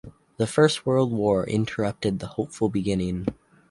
[0.37, 3.27] The First World War interrupted the hopeful beginning.